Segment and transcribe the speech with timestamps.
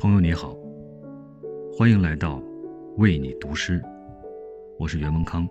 [0.00, 0.56] 朋友你好，
[1.76, 2.40] 欢迎来到
[2.98, 3.82] 为你读诗，
[4.78, 5.44] 我是袁文康。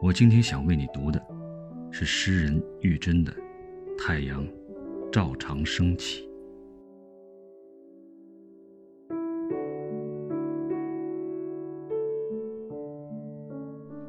[0.00, 1.20] 我今天想为你读的
[1.90, 3.32] 是诗人玉珍的
[3.98, 4.46] 《太阳
[5.10, 6.28] 照常升起》。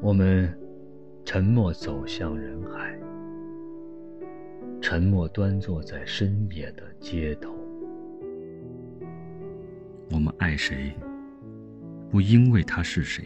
[0.03, 0.55] 我们
[1.25, 2.95] 沉默走向人海。
[4.81, 7.53] 沉默端坐在深夜的街头。
[10.11, 10.93] 我们爱谁，
[12.09, 13.23] 不因为他是谁；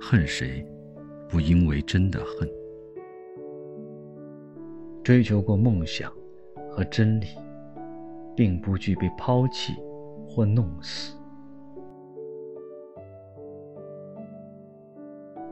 [0.00, 0.64] 恨谁，
[1.28, 2.48] 不因为真的恨。
[5.02, 6.12] 追求过梦想
[6.70, 7.26] 和真理，
[8.36, 9.74] 并不具备抛弃
[10.28, 11.16] 或弄死。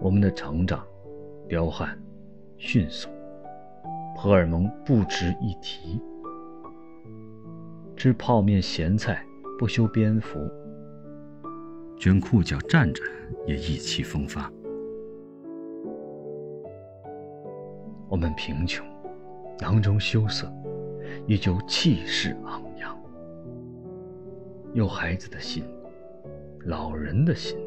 [0.01, 0.87] 我们的成长
[1.49, 1.99] 彪悍、
[2.59, 3.09] 迅速。
[4.17, 6.01] 荷尔蒙不值一提，
[7.95, 9.23] 吃泡面咸菜
[9.59, 10.41] 不修边幅，
[11.99, 13.03] 卷裤脚站着
[13.47, 14.51] 也意气风发。
[18.09, 18.87] 我们贫穷，
[19.61, 20.51] 囊中羞涩，
[21.27, 22.99] 依旧气势昂扬。
[24.73, 25.63] 有孩子的心，
[26.65, 27.59] 老人的心，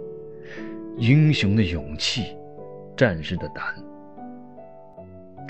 [0.98, 2.36] 英雄的勇气，
[2.98, 3.64] 战士的胆。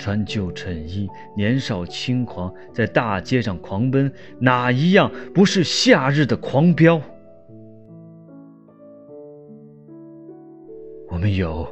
[0.00, 1.06] 穿旧衬衣，
[1.36, 6.98] 年少轻狂，在大街上狂奔，哪一样不是夏日的狂飙？
[11.10, 11.68] 我们有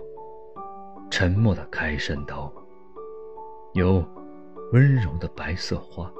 [1.10, 2.52] 沉默的开山刀，
[3.72, 4.04] 有
[4.74, 6.12] 温柔的白色花，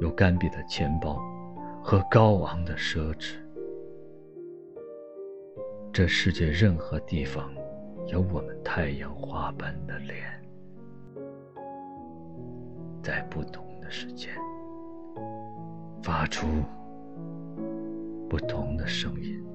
[0.00, 1.20] 有干瘪的钱包
[1.82, 3.34] 和高昂的奢侈。
[5.92, 7.50] 这世界任何地方，
[8.08, 10.16] 有我们太阳花般的脸。
[13.02, 14.32] 在不同的时间，
[16.02, 16.46] 发出
[18.28, 19.47] 不同的声音。